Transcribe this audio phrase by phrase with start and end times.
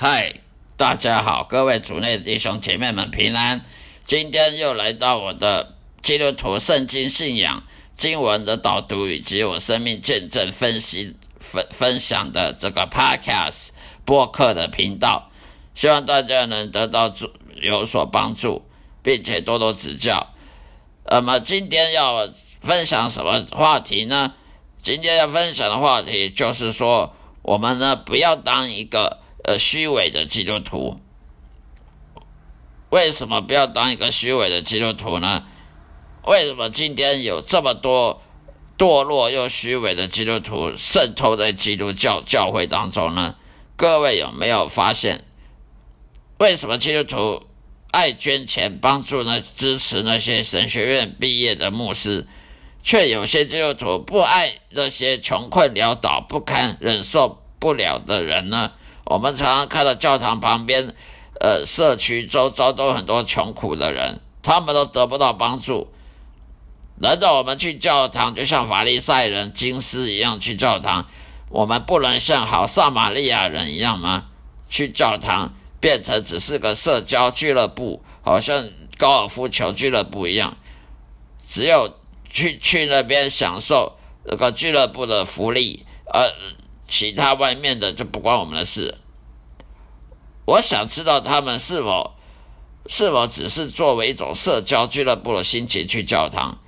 [0.00, 0.32] 嗨，
[0.76, 3.64] 大家好，各位主内弟兄姐妹们平安。
[4.04, 7.64] 今天又来到我的基督徒圣经信仰
[7.94, 13.70] 经文的导读以及我生命见证分析分分享的这个 Podcast
[14.04, 15.32] 播客的频道，
[15.74, 18.64] 希望大家能得到助有所帮助，
[19.02, 20.28] 并且多多指教。
[21.06, 22.28] 那么今天要
[22.60, 24.34] 分享什么话题呢？
[24.80, 27.12] 今天要分享的话题就是说，
[27.42, 29.18] 我们呢不要当一个。
[29.48, 31.00] 呃，虚伪的基督徒，
[32.90, 35.46] 为什么不要当一个虚伪的基督徒呢？
[36.26, 38.20] 为什么今天有这么多
[38.76, 43.36] 堕落又虚伪的基督徒渗透在基督教教会当中呢？
[43.74, 45.24] 各位有没有发现，
[46.36, 47.46] 为什么基督徒
[47.90, 49.40] 爱捐钱帮助呢？
[49.40, 52.26] 支持那些神学院毕业的牧师，
[52.82, 58.72] 却有些基督徒不爱那些穷困潦倒、不堪忍受不了的人呢？
[59.10, 60.94] 我们常常看到教堂旁边，
[61.40, 65.88] 呃，社区周遭都很多穷苦的人，他们都得不到帮助。
[66.96, 71.06] 难道我们去教堂就像法利赛人、经师一样去教堂？
[71.48, 74.26] 我们不能像好撒玛利亚人一样吗？
[74.68, 80.54] 去教堂变成只是个社交俱乐部，好像高尔夫球俱乐部一样，
[81.48, 81.94] 只有
[82.28, 86.30] 去去那边享受那个俱乐部的福利，呃。
[86.88, 88.96] 其他外面的就不关我们的事。
[90.46, 92.14] 我想知道他们是否
[92.88, 96.58] 是否只是作为一种社交俱乐部的心情去教堂，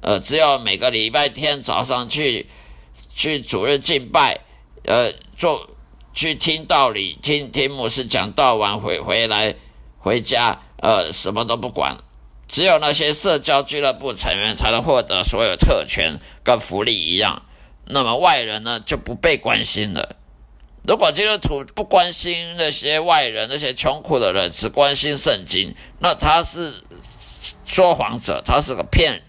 [0.00, 2.46] 呃，只有每个礼拜天早上去
[3.12, 4.38] 去主日敬拜，
[4.84, 5.68] 呃，做
[6.14, 9.56] 去听道理，听听牧师讲道完回回来
[9.98, 11.98] 回家，呃，什么都不管。
[12.46, 17.42] 只有那些社交俱乐部成员才能获得所有特权跟福利一样。
[17.86, 20.16] 那么外人呢，就不被关心了。
[20.86, 26.72] 如果基督徒不关心那些外人，那些穷苦的人，只关心圣经，那他是
[27.64, 29.22] 说谎者，他是个骗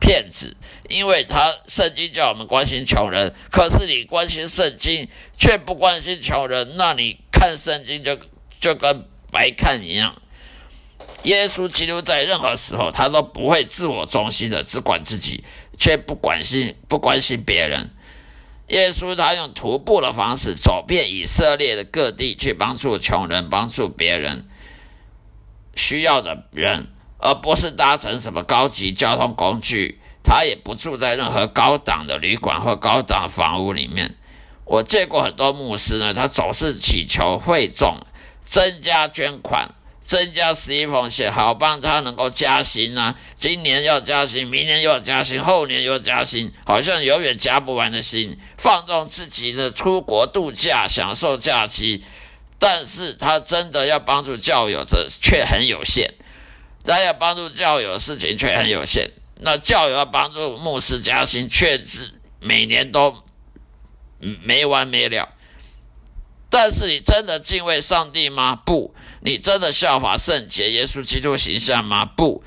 [0.00, 0.56] 骗子，
[0.88, 5.08] 因为他圣经叫我们关心穷人，可是你关心圣经
[5.38, 8.18] 却不关心穷人，那你看圣经就
[8.58, 10.14] 就跟白看一样。
[11.24, 15.44] 耶稣基督在任何时候，他都不会自我中心的，只管自己，
[15.78, 17.90] 却不关心不关心别人。
[18.72, 24.46] 耶稣他用徒步的方式走遍以色列的各地，去帮助穷人，帮助别人
[25.76, 26.88] 需要的人，
[27.18, 30.00] 而不是搭乘什么高级交通工具。
[30.24, 34.16] 他也不住在任何高档的旅馆或高档房屋里面。
[34.64, 37.98] 我见过很多牧师呢，他总是祈求会众
[38.42, 39.68] 增加捐款。
[40.02, 43.14] 增加十一奉献，好帮他能够加薪啊！
[43.36, 52.04] 今年要加薪，明年又要加薪，后年又要加薪，好像永远加不完的薪，放纵自己的出国度假，享受假期。
[52.58, 56.12] 但是他真的要帮助教友的却很有限，
[56.84, 59.12] 他要帮助教友的事情却很有限。
[59.36, 63.22] 那教友要帮助牧师加薪，却是每年都
[64.20, 65.28] 没完没了。
[66.50, 68.56] 但是你真的敬畏上帝吗？
[68.56, 68.94] 不。
[69.24, 72.04] 你真的效法圣洁耶稣基督形象吗？
[72.04, 72.42] 不，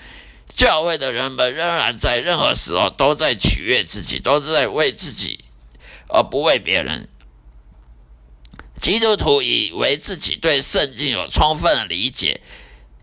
[0.53, 5.45] 教会的人们仍然在任何时候都在取悦自己，都是在为自己
[6.09, 7.07] 而不为别人。
[8.81, 12.41] 基督徒以为自己对圣经有充分的理解，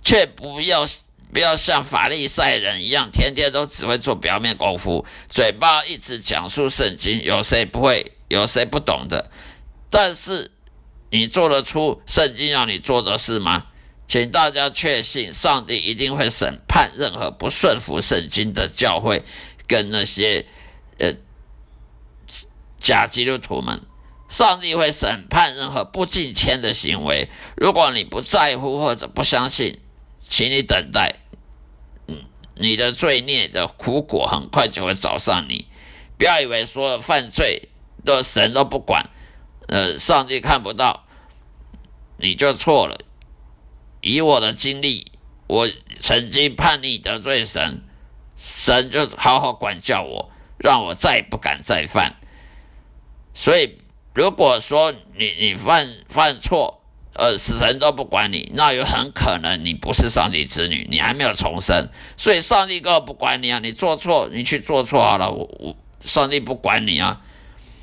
[0.03, 0.87] 却不要
[1.32, 9.31] 不要像法利赛人一样，天天都只会做表面功夫，嘴巴一直讲述圣经，有谁不会，有谁不懂的？
[9.88, 10.50] 但是。
[11.12, 13.67] 你做得出圣经让你做的事吗？
[14.06, 19.23] 请大家确信，上帝一定会审判任何不顺服圣经的教会
[19.67, 20.47] 跟那些
[20.99, 21.12] 呃
[22.79, 23.82] 假基督徒们。
[24.31, 27.29] 上帝会审判任何不敬虔的行为。
[27.56, 29.79] 如果你不在乎或者不相信，
[30.25, 31.17] 请你等待，
[32.06, 32.25] 嗯，
[32.55, 35.67] 你的罪孽的苦果很快就会找上你。
[36.17, 37.69] 不要以为所有犯罪
[38.03, 39.11] 的神都不管。
[39.72, 41.06] 呃，上帝看不到，
[42.19, 42.98] 你就错了。
[44.02, 45.06] 以我的经历，
[45.46, 45.66] 我
[45.98, 47.82] 曾经叛逆得罪神，
[48.36, 52.16] 神就好好管教我，让我再也不敢再犯。
[53.32, 53.78] 所以，
[54.14, 56.82] 如果说你你犯犯错，
[57.14, 61.88] 呃，死神都不管你，那有很可能你不是上帝子女，你还没有重生。
[62.19, 63.58] 所以，上帝根本不管你啊！
[63.58, 67.22] 你做错，你去做错好了，我我上帝不管你啊。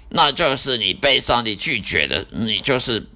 [0.09, 3.07] 那就是你被上帝拒绝的，你就是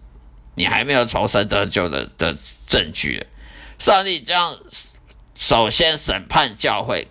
[0.56, 2.36] 你还没有重生得救的的
[2.68, 3.25] 证据。
[3.80, 4.57] 上帝将
[5.36, 7.07] 首先审判教会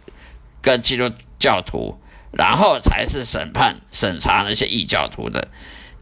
[0.61, 2.00] 跟基督教徒，
[2.31, 5.50] 然后才是审判审查那些异教徒的。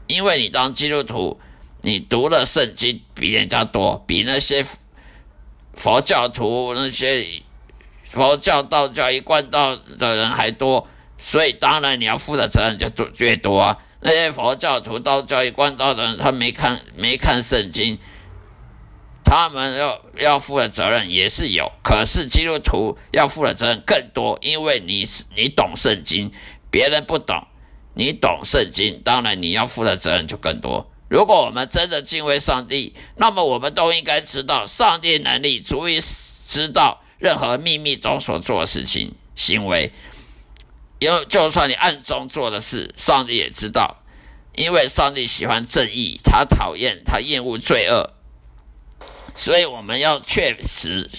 [0.07, 1.41] 因为你当基督徒，
[1.81, 4.65] 你读了圣经比人家多，比那些
[5.75, 7.27] 佛教徒、那些
[8.05, 10.89] 佛教、道教一贯道的人还多，
[11.21, 13.79] 所以当然你要负的责任就多越多啊。
[14.01, 17.99] 那些佛教徒、道教一贯道的人，他没看没看圣经，
[19.23, 26.33] 他们要要负的责任也是有，可是基督徒要负的责任更多，因为你是你懂圣经，
[26.71, 27.47] 别人不懂，
[27.93, 30.91] 你懂圣经，当然你要负的责任就更多。
[31.09, 39.93] 如果我们真的敬畏上帝，那么我们都应该知道，上帝能力足以知道任何秘密中所做的事情、行为。
[41.01, 44.05] 因为就算你暗中做的事，上帝也知道，
[44.55, 48.13] 因为上帝喜欢正义，他讨厌、他厌恶罪恶。
[49.35, 51.11] 所以我们要确实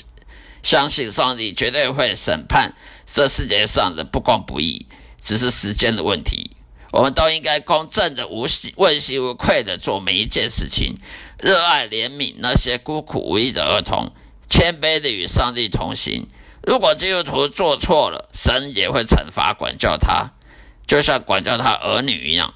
[0.62, 2.74] 相信上帝绝对会审判
[3.08, 4.86] 这世界上的不公不义，
[5.20, 6.52] 只是时间的问题。
[6.92, 8.46] 我们都应该公正的、无
[8.76, 11.00] 问心无愧的做每一件事情，
[11.40, 14.12] 热爱怜悯那些孤苦无依的儿童，
[14.48, 16.28] 谦卑的与上帝同行。
[16.64, 20.32] 如果基督徒做错了，神也会惩罚管教他，
[20.88, 22.54] 就像管教他儿女一样。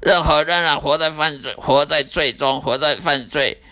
[0.00, 3.62] 任何仍然活在犯罪、活在罪中、活在犯罪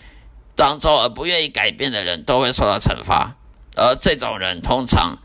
[0.55, 3.35] 当中而不愿意改变的人，都会受到惩罚。
[3.75, 5.17] 而这种人通常。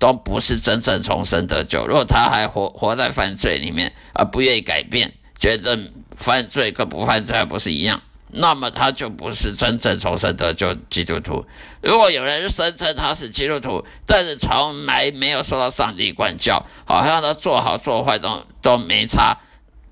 [0.00, 1.84] 都不是真正重生得救。
[1.84, 5.76] 如果他还活活在犯罪里面，而不愿意改变，觉得
[6.16, 11.46] 犯罪跟不犯罪还不是一样，那么他就不是真正重生得救基督徒。
[11.82, 19.38] 如果有人声称他是基督徒，但是从来没有受到上帝管教，好像他做好做坏都都没差，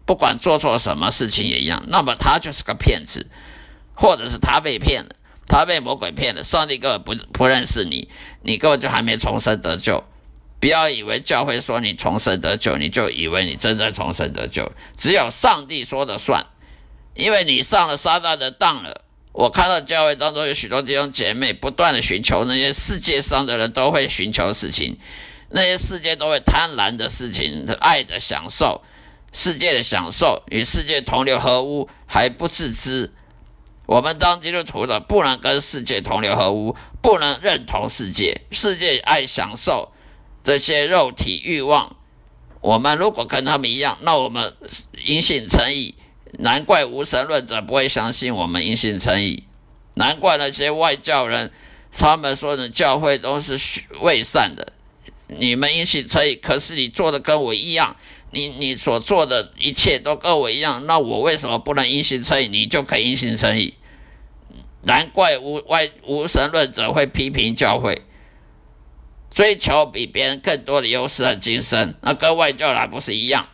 [0.04, 3.26] 不管做错什么事情也一样，那么他就是个骗子，
[3.94, 5.10] 或者是他被骗了。
[5.48, 8.08] 他被魔鬼骗了，上帝根本不不认识你，
[8.42, 10.02] 你根本就还没重生得救。
[10.58, 14.72] 不要以为教会说你重生得救，你就以为你真正重生得救。
[14.96, 16.46] 只有上帝说的算，
[17.16, 19.02] 因为你上了撒旦的当了。
[19.32, 24.98] 我看到教会当中有许多弟兄姐妹不断的寻求那些世界上的人都会寻求事情，
[25.50, 28.82] 那些世界都会贪婪的事情，爱的享受，
[29.32, 33.12] 世界的享受与世界同流合污还不自知。
[33.84, 38.40] 我们当基督徒的不能跟世界同流合污，不能认同世界。
[38.50, 39.92] 世界爱享受
[40.42, 41.94] 这些肉体欲望，
[42.62, 44.56] 我们如果跟他们一样，那我们
[45.04, 45.94] 因信成义。
[46.38, 49.44] 难怪无神论者不会相信我们因信称义，
[49.94, 51.50] 难怪那些外教人
[51.90, 53.58] 他们说的教会都是
[54.00, 54.72] 伪善的。
[55.28, 57.96] 你们因信称义，可是你做的跟我一样。
[58.32, 62.48] 你你所做的一切都跟我一样，那我为什么不能因信称义？
[62.48, 63.74] 你就可以因信称义。
[64.82, 67.96] 难怪无外无神论者会批评教会，
[69.30, 73.48] 追求比别人更多的优势和精神，那跟外教还不是一样？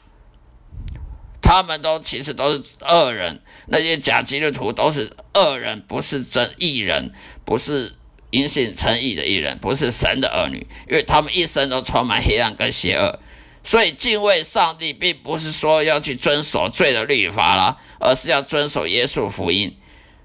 [1.43, 7.13] 他们都其实都是恶人，那些假基督徒都是恶人，不是真义人，
[7.45, 7.95] 不是
[8.31, 13.19] 因信称义的义人，不是神的儿女，因为他们一生都充满黑暗跟邪恶。
[13.65, 19.77] 所以敬畏上帝，并不是说要去遵守罪的律法啦，而是要遵守耶稣福音。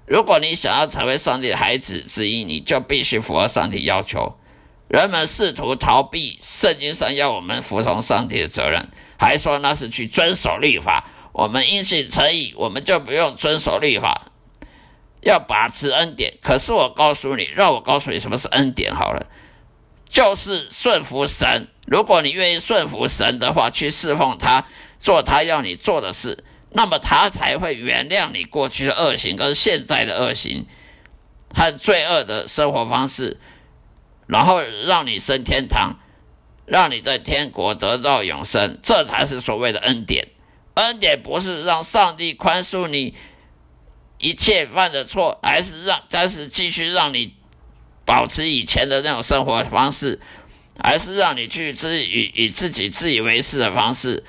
[0.06, 4.38] 如果你想要成为上帝的孩子之一，你就必须符合上帝要求。
[4.88, 8.88] 人们试图逃避圣经上要我们服从上帝的责任，
[9.18, 11.04] 还说那是去遵守律法。
[11.32, 14.26] 我们因信称义，我们就不用遵守律法，
[15.20, 16.34] 要把持恩典。
[16.42, 19.26] 可是我告诉你，让我告诉你什么是恩典好了，
[20.08, 21.68] 就是顺服神。
[21.86, 24.64] 如果你愿意顺服神的话，去侍奉他，
[24.98, 30.66] 做他要你做的事，那么他才会原谅你过去的恶行跟现在的恶行
[31.54, 33.38] 和罪恶的生活方式，
[34.26, 36.00] 然后让你升天堂，
[36.68, 40.28] 让你在天国得到永生，这才是所谓的恩典。
[40.74, 43.14] 恩典不是让上帝宽恕你
[44.18, 47.34] 一切犯的错，而是让，还是继续让你
[48.04, 50.20] 保持以前的那种生活方式。
[50.80, 54.22] 而是让你去自以以自己自以为是的方式，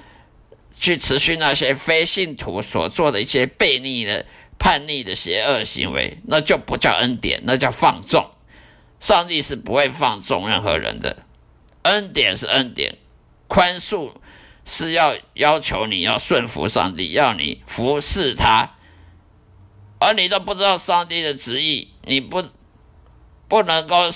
[0.75, 4.25] 去持续那些非信徒所做的一些悖逆的
[4.57, 8.31] 叛逆的邪恶行为，那就不叫恩典，那叫放纵。
[8.99, 11.17] 上帝是不会放纵任何人的，
[11.83, 12.97] 恩典是恩典，
[13.47, 14.11] 宽恕
[14.65, 18.75] 是要要求你要顺服上帝，要你服侍他，
[19.99, 22.43] 而你都不知道上帝的旨意，你不
[23.47, 24.09] 不能够。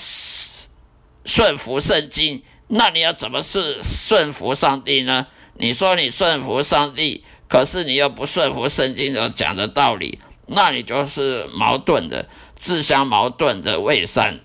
[1.26, 5.26] 顺服圣经，那你要怎么是顺服上帝呢？
[5.54, 14.40] 你说你顺服上帝，可是你又不顺服圣经所讲的道理，那你就是矛盾的、自相矛盾的伪善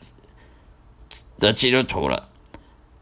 [1.37, 2.28] 的基督徒了。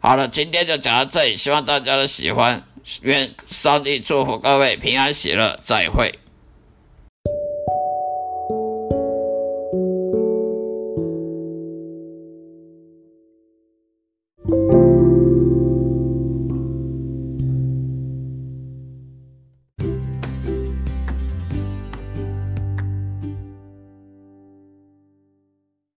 [0.08, 2.64] 好了，今天就讲到这里，希望大家的喜欢，
[3.02, 6.18] 愿上帝祝福各位平安喜乐，再会。